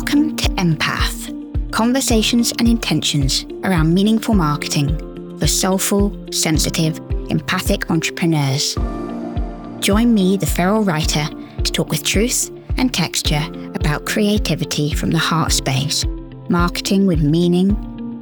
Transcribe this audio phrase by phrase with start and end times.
[0.00, 6.96] Welcome to Empath Conversations and Intentions around meaningful marketing for soulful, sensitive,
[7.28, 8.76] empathic entrepreneurs.
[9.80, 11.28] Join me, the feral writer,
[11.62, 13.42] to talk with truth and texture
[13.74, 16.06] about creativity from the heart space,
[16.48, 17.72] marketing with meaning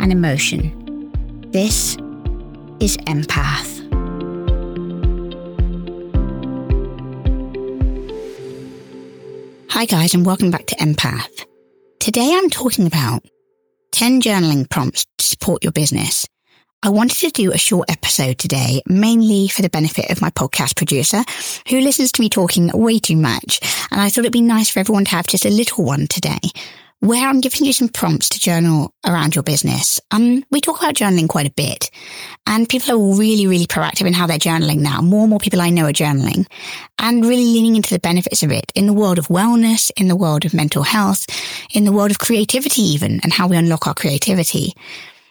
[0.00, 1.12] and emotion.
[1.52, 1.94] This
[2.80, 3.78] is Empath.
[9.70, 11.44] Hi, guys, and welcome back to Empath.
[12.08, 13.22] Today I'm talking about
[13.92, 16.26] 10 journaling prompts to support your business.
[16.82, 20.74] I wanted to do a short episode today, mainly for the benefit of my podcast
[20.74, 21.22] producer,
[21.68, 23.60] who listens to me talking way too much.
[23.90, 26.40] And I thought it'd be nice for everyone to have just a little one today
[27.00, 30.00] where I'm giving you some prompts to journal around your business.
[30.10, 31.90] Um, we talk about journaling quite a bit
[32.46, 35.00] and people are really, really proactive in how they're journaling now.
[35.00, 36.46] More and more people I know are journaling
[36.98, 40.16] and really leaning into the benefits of it in the world of wellness, in the
[40.16, 41.26] world of mental health,
[41.72, 44.74] in the world of creativity even and how we unlock our creativity.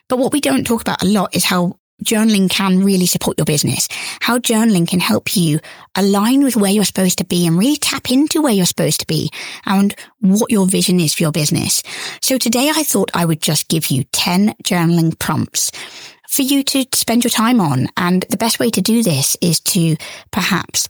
[0.07, 3.45] But what we don't talk about a lot is how journaling can really support your
[3.45, 3.87] business,
[4.21, 5.59] how journaling can help you
[5.95, 9.07] align with where you're supposed to be and really tap into where you're supposed to
[9.07, 9.31] be
[9.65, 11.81] and what your vision is for your business.
[12.21, 15.71] So today I thought I would just give you 10 journaling prompts
[16.27, 17.87] for you to spend your time on.
[17.97, 19.95] And the best way to do this is to
[20.31, 20.89] perhaps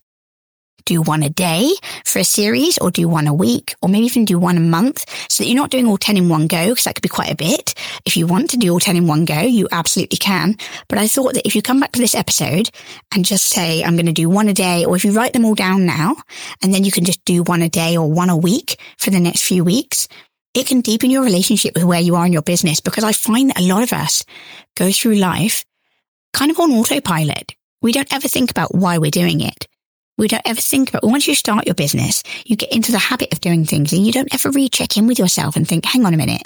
[0.87, 1.71] do one a day
[2.05, 5.05] for a series or do one a week or maybe even do one a month
[5.29, 7.31] so that you're not doing all 10 in one go because that could be quite
[7.31, 7.75] a bit.
[8.05, 10.55] If you want to do all 10 in one go, you absolutely can.
[10.87, 12.69] But I thought that if you come back to this episode
[13.13, 15.45] and just say, I'm going to do one a day, or if you write them
[15.45, 16.15] all down now
[16.63, 19.19] and then you can just do one a day or one a week for the
[19.19, 20.07] next few weeks,
[20.53, 23.49] it can deepen your relationship with where you are in your business because I find
[23.49, 24.23] that a lot of us
[24.75, 25.65] go through life
[26.33, 27.53] kind of on autopilot.
[27.81, 29.67] We don't ever think about why we're doing it.
[30.17, 33.31] We don't ever think about once you start your business, you get into the habit
[33.31, 36.05] of doing things and you don't ever really check in with yourself and think, hang
[36.05, 36.41] on a minute.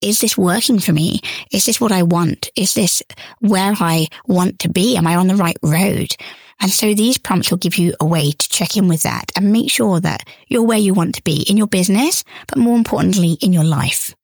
[0.00, 1.20] Is this working for me?
[1.50, 2.50] Is this what I want?
[2.54, 3.02] Is this
[3.40, 4.96] where I want to be?
[4.96, 6.14] Am I on the right road?
[6.60, 9.52] And so these prompts will give you a way to check in with that and
[9.52, 13.32] make sure that you're where you want to be in your business, but more importantly,
[13.40, 14.14] in your life.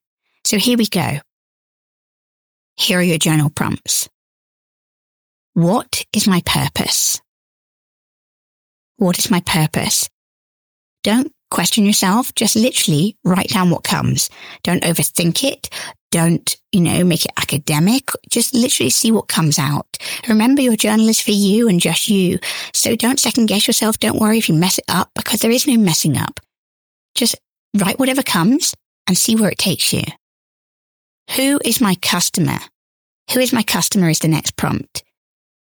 [0.45, 1.19] So here we go.
[2.77, 4.09] Here are your journal prompts.
[5.53, 7.21] What is my purpose?
[8.97, 10.09] What is my purpose?
[11.03, 12.33] Don't question yourself.
[12.35, 14.29] Just literally write down what comes.
[14.63, 15.69] Don't overthink it.
[16.11, 18.09] Don't, you know, make it academic.
[18.29, 19.97] Just literally see what comes out.
[20.27, 22.39] Remember your journal is for you and just you.
[22.73, 23.99] So don't second guess yourself.
[23.99, 26.39] Don't worry if you mess it up because there is no messing up.
[27.15, 27.35] Just
[27.77, 28.73] write whatever comes
[29.07, 30.03] and see where it takes you.
[31.35, 32.59] Who is my customer?
[33.33, 35.04] Who is my customer is the next prompt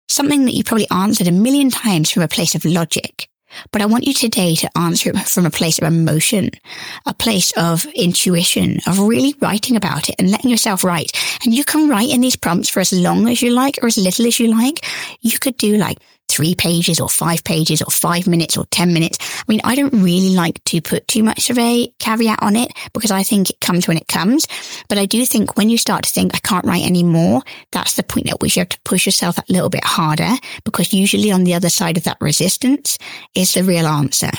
[0.09, 3.29] something that you probably answered a million times from a place of logic.
[3.73, 6.51] But I want you today to answer it from a place of emotion,
[7.07, 11.13] a place of intuition, of really writing about it and letting yourself write.
[11.45, 13.97] And you can write in these prompts for as long as you like or as
[13.97, 14.85] little as you like.
[15.21, 19.19] You could do like three pages or five pages or five minutes or 10 minutes.
[19.41, 22.73] I mean, I don't really like to put too much of a caveat on it
[22.93, 24.47] because I think it comes when it comes.
[24.89, 28.03] But I do think when you start to think, I can't write anymore, that's the
[28.03, 30.31] point at which you have to push yourself that little bit harder
[30.65, 32.99] because usually on the other side of that resistance
[33.35, 34.31] is the real answer.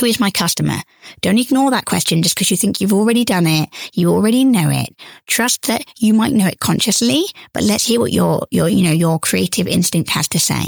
[0.00, 0.78] Who is my customer?
[1.20, 3.68] Don't ignore that question just because you think you've already done it.
[3.92, 4.88] You already know it.
[5.28, 8.90] Trust that you might know it consciously, but let's hear what your, your, you know,
[8.90, 10.64] your creative instinct has to say.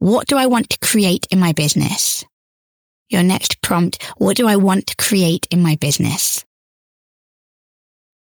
[0.00, 2.24] What do I want to create in my business?
[3.10, 6.42] Your next prompt, what do I want to create in my business?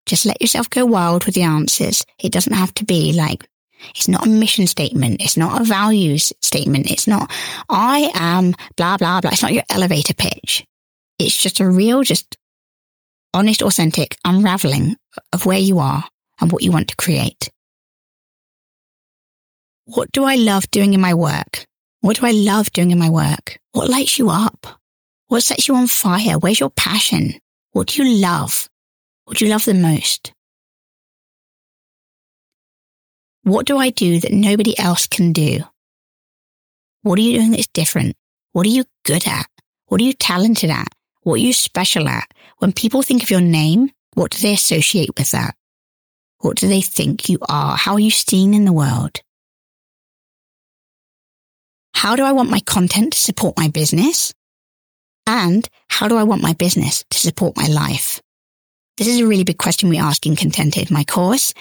[0.06, 2.04] Just let yourself go wild with the answers.
[2.22, 3.48] It doesn't have to be like,
[3.96, 5.22] it's not a mission statement.
[5.22, 6.92] It's not a values statement.
[6.92, 7.32] It's not,
[7.70, 9.32] I am blah, blah, blah.
[9.32, 10.66] It's not your elevator pitch.
[11.18, 12.36] It's just a real, just
[13.34, 14.98] honest, authentic unraveling
[15.32, 16.04] of where you are
[16.42, 17.50] and what you want to create.
[19.86, 21.66] What do I love doing in my work?
[22.02, 23.60] What do I love doing in my work?
[23.74, 24.66] What lights you up?
[25.28, 26.40] What sets you on fire?
[26.40, 27.34] Where's your passion?
[27.72, 28.70] What do you love?
[29.26, 30.34] What do you love the most?
[33.44, 35.60] What do I do that nobody else can do?
[37.02, 38.16] What are you doing that's different?
[38.54, 39.48] What are you good at?
[39.88, 40.88] What are you talented at?
[41.22, 42.32] What are you special at?
[42.58, 45.56] When people think of your name, what do they associate with that?
[46.40, 47.76] What do they think you are?
[47.76, 49.22] How are you seen in the world?
[52.00, 54.34] How do I want my content to support my business?
[55.28, 58.22] And how do I want my business to support my life?
[58.96, 61.54] This is a really big question we ask in Contented, my course.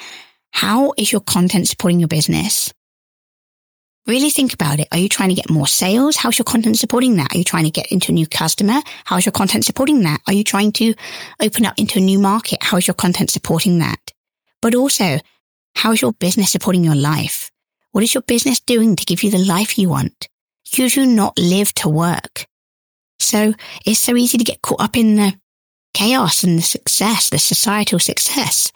[0.52, 2.72] How is your content supporting your business?
[4.06, 4.86] really think about it.
[4.92, 6.16] Are you trying to get more sales?
[6.16, 7.34] How's your content supporting that?
[7.34, 8.80] Are you trying to get into a new customer?
[9.06, 10.20] How's your content supporting that?
[10.28, 10.94] Are you trying to
[11.42, 12.60] open up into a new market?
[12.62, 14.12] How's your content supporting that?
[14.62, 15.18] But also,
[15.74, 17.50] how's your business supporting your life?
[17.98, 20.28] What is your business doing to give you the life you want?
[20.70, 22.46] You do not live to work.
[23.18, 23.54] So
[23.84, 25.34] it's so easy to get caught up in the
[25.94, 28.70] chaos and the success, the societal success,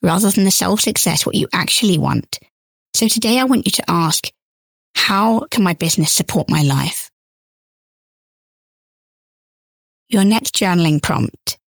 [0.00, 2.38] rather than the self success, what you actually want.
[2.94, 4.32] So today I want you to ask,
[4.94, 7.10] how can my business support my life?
[10.08, 11.58] Your next journaling prompt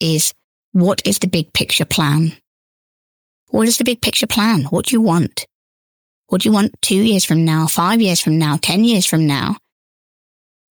[0.00, 0.32] is,
[0.72, 2.32] what is the big picture plan?
[3.50, 4.62] What is the big picture plan?
[4.70, 5.44] What do you want?
[6.28, 9.26] What do you want two years from now, five years from now, 10 years from
[9.26, 9.56] now?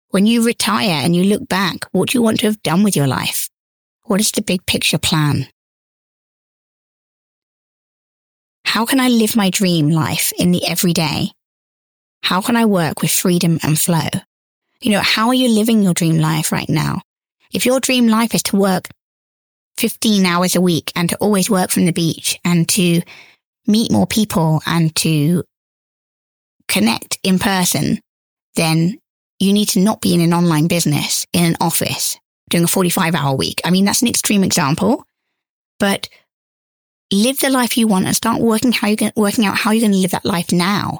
[0.09, 2.95] When you retire and you look back, what do you want to have done with
[2.95, 3.49] your life?
[4.03, 5.47] What is the big picture plan?
[8.65, 11.31] How can I live my dream life in the everyday?
[12.23, 14.09] How can I work with freedom and flow?
[14.81, 17.01] You know, how are you living your dream life right now?
[17.51, 18.89] If your dream life is to work
[19.77, 23.01] 15 hours a week and to always work from the beach and to
[23.67, 25.43] meet more people and to
[26.67, 27.99] connect in person,
[28.55, 28.97] then
[29.39, 32.17] you need to not be in an online business in an office
[32.49, 33.61] doing a 45 hour week.
[33.65, 35.05] I mean, that's an extreme example,
[35.79, 36.09] but
[37.11, 39.81] live the life you want and start working how you're going, working out how you're
[39.81, 40.99] going to live that life now.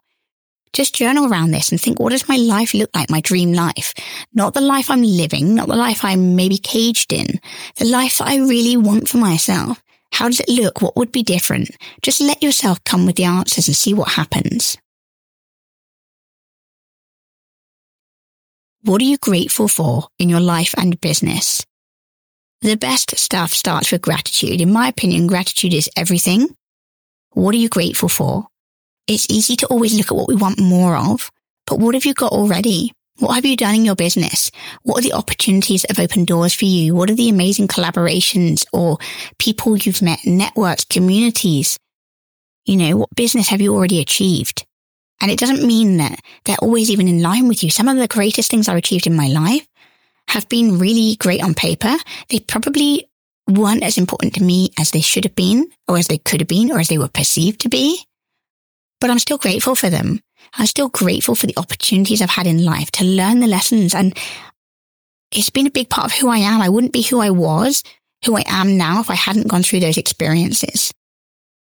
[0.74, 3.10] Just journal around this and think, what does my life look like?
[3.12, 3.94] My dream life,
[4.34, 7.40] not the life I'm living, not the life I'm maybe caged in,
[7.76, 9.83] the life that I really want for myself.
[10.14, 10.82] How does it look?
[10.82, 11.72] What would be different?
[12.04, 14.78] Just let yourself come with the answers and see what happens.
[18.84, 21.66] What are you grateful for in your life and business?
[22.62, 24.62] The best stuff starts with gratitude.
[24.62, 26.56] In my opinion, gratitude is everything.
[27.32, 28.48] What are you grateful for?
[29.08, 31.32] It's easy to always look at what we want more of,
[31.66, 32.94] but what have you got already?
[33.20, 34.50] What have you done in your business?
[34.82, 36.96] What are the opportunities that have opened doors for you?
[36.96, 38.98] What are the amazing collaborations or
[39.38, 41.78] people you've met, networks, communities?
[42.66, 44.66] You know, what business have you already achieved?
[45.22, 47.70] And it doesn't mean that they're always even in line with you.
[47.70, 49.68] Some of the greatest things I've achieved in my life
[50.30, 51.96] have been really great on paper.
[52.30, 53.08] They probably
[53.48, 56.48] weren't as important to me as they should have been, or as they could have
[56.48, 58.04] been, or as they were perceived to be.
[59.00, 60.20] But I'm still grateful for them.
[60.54, 63.94] I'm still grateful for the opportunities I've had in life to learn the lessons.
[63.94, 64.18] And
[65.32, 66.62] it's been a big part of who I am.
[66.62, 67.84] I wouldn't be who I was,
[68.26, 70.94] who I am now if I hadn't gone through those experiences.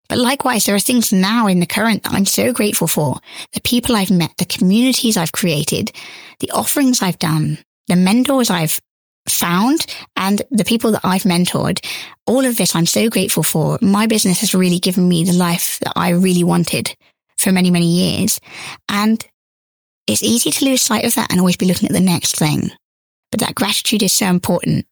[0.08, 3.18] But likewise, there are things now in the current that I'm so grateful for.
[3.54, 5.92] The people I've met, the communities I've created,
[6.40, 7.58] the offerings I've done,
[7.88, 8.80] the mentors I've
[9.28, 11.84] found and the people that I've mentored.
[12.28, 13.80] All of this I'm so grateful for.
[13.82, 16.96] My business has really given me the life that I really wanted
[17.38, 18.40] for many, many years.
[18.90, 19.26] And
[20.08, 22.72] it's easy to lose sight of that and always be looking at the next thing.
[23.32, 24.86] But that gratitude is so important.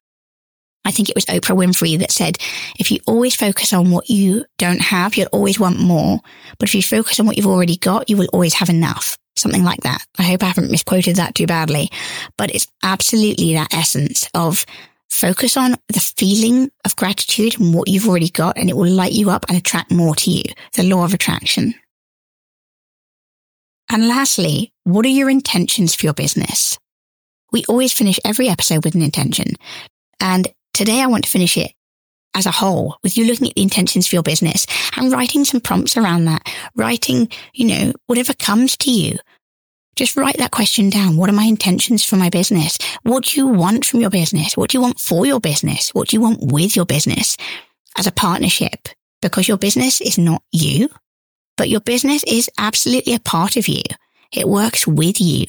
[0.86, 2.38] I think it was Oprah Winfrey that said,
[2.78, 6.20] if you always focus on what you don't have, you'll always want more.
[6.60, 9.18] But if you focus on what you've already got, you will always have enough.
[9.36, 10.06] Something like that.
[10.20, 11.90] I hope I haven't misquoted that too badly,
[12.38, 14.66] but it's absolutely that essence of
[15.10, 19.14] focus on the feeling of gratitude and what you've already got, and it will light
[19.14, 20.44] you up and attract more to you.
[20.74, 21.74] The law of attraction.
[23.94, 26.78] And lastly, what are your intentions for your business?
[27.54, 29.54] We always finish every episode with an intention.
[30.20, 31.72] And Today, I want to finish it
[32.34, 34.66] as a whole with you looking at the intentions for your business
[34.98, 39.20] and writing some prompts around that, writing, you know, whatever comes to you.
[39.96, 41.16] Just write that question down.
[41.16, 42.80] What are my intentions for my business?
[43.04, 44.58] What do you want from your business?
[44.58, 45.92] What do you want for your business?
[45.94, 47.38] What do you want with your business
[47.96, 48.90] as a partnership?
[49.22, 50.90] Because your business is not you,
[51.64, 53.84] but your business is absolutely a part of you.
[54.34, 55.46] It works with you.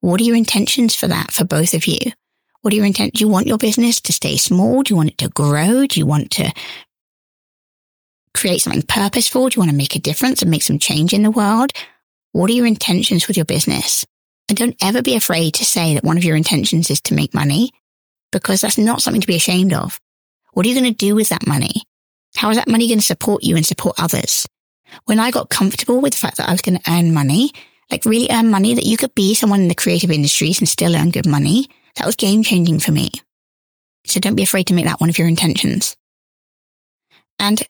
[0.00, 1.98] What are your intentions for that for both of you?
[2.62, 3.12] What are your intent?
[3.12, 4.82] Do you want your business to stay small?
[4.82, 5.86] Do you want it to grow?
[5.86, 6.50] Do you want to
[8.32, 9.50] create something purposeful?
[9.50, 11.72] Do you want to make a difference and make some change in the world?
[12.32, 14.06] What are your intentions with your business?
[14.48, 17.34] And don't ever be afraid to say that one of your intentions is to make
[17.34, 17.72] money
[18.32, 20.00] because that's not something to be ashamed of.
[20.54, 21.82] What are you going to do with that money?
[22.36, 24.46] How is that money going to support you and support others?
[25.04, 27.52] When I got comfortable with the fact that I was going to earn money,
[27.90, 30.94] like really earn money, that you could be someone in the creative industries and still
[30.94, 33.10] earn good money, that was game changing for me.
[34.06, 35.96] So don't be afraid to make that one of your intentions.
[37.38, 37.62] And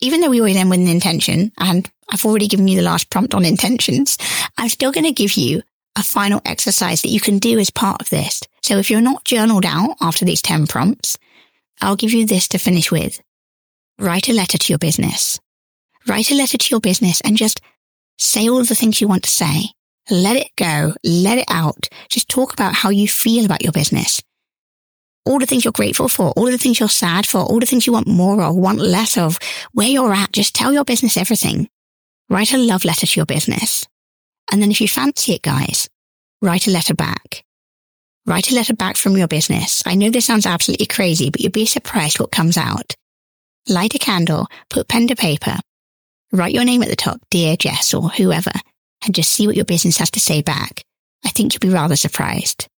[0.00, 3.10] even though we always end with an intention, and I've already given you the last
[3.10, 4.16] prompt on intentions,
[4.56, 5.62] I'm still going to give you
[5.96, 8.40] a final exercise that you can do as part of this.
[8.62, 11.18] So if you're not journaled out after these 10 prompts,
[11.80, 13.20] I'll give you this to finish with.
[13.98, 15.40] Write a letter to your business.
[16.08, 17.60] Write a letter to your business and just
[18.18, 19.66] say all the things you want to say.
[20.10, 20.94] Let it go.
[21.04, 21.88] Let it out.
[22.08, 24.22] Just talk about how you feel about your business.
[25.26, 27.86] All the things you're grateful for, all the things you're sad for, all the things
[27.86, 29.38] you want more of, want less of,
[29.72, 30.32] where you're at.
[30.32, 31.68] Just tell your business everything.
[32.30, 33.86] Write a love letter to your business.
[34.50, 35.90] And then if you fancy it, guys,
[36.40, 37.44] write a letter back.
[38.24, 39.82] Write a letter back from your business.
[39.84, 42.94] I know this sounds absolutely crazy, but you'd be surprised what comes out.
[43.68, 45.58] Light a candle, put pen to paper,
[46.32, 48.52] write your name at the top, dear Jess or whoever,
[49.04, 50.82] and just see what your business has to say back.
[51.24, 52.68] I think you'll be rather surprised.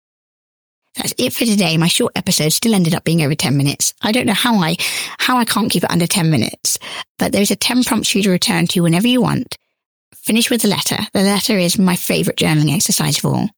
[0.97, 1.76] That's it for today.
[1.76, 3.95] My short episode still ended up being over 10 minutes.
[4.02, 4.76] I don't know how I,
[5.19, 6.78] how I can't keep it under 10 minutes,
[7.19, 9.57] but there's a 10 prompts for you to return to whenever you want.
[10.14, 10.99] Finish with the letter.
[11.12, 13.49] The letter is my favorite journaling exercise of all.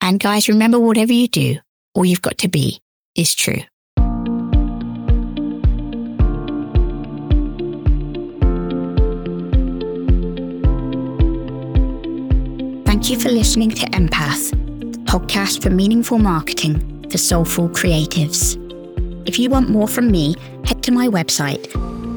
[0.00, 1.56] And guys, remember whatever you do,
[1.94, 2.80] all you've got to be
[3.16, 3.62] is true.
[13.04, 14.50] Thank you for listening to Empath,
[14.92, 18.56] the podcast for meaningful marketing for soulful creatives.
[19.28, 21.66] If you want more from me, head to my website,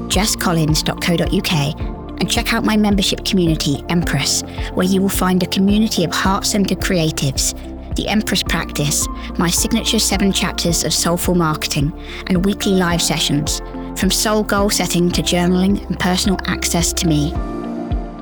[0.07, 4.43] jesscollins.co.uk, and check out my membership community, Empress,
[4.75, 7.53] where you will find a community of heart centered creatives,
[7.97, 11.91] the Empress Practice, my signature seven chapters of soulful marketing,
[12.27, 13.59] and weekly live sessions,
[13.99, 17.31] from soul goal setting to journaling and personal access to me.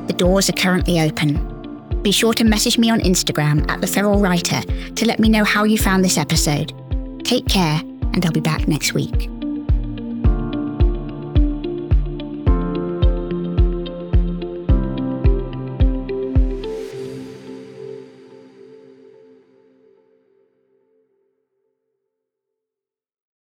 [0.07, 1.54] The doors are currently open.
[2.05, 5.43] Be sure to message me on Instagram at The Feral Writer to let me know
[5.43, 6.71] how you found this episode.
[7.25, 7.81] Take care,
[8.13, 9.34] and I'll be back next week.